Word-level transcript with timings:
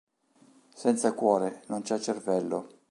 Senza 0.73 1.13
cuore, 1.13 1.61
non 1.67 1.83
c'è 1.83 1.99
cervello. 1.99 2.79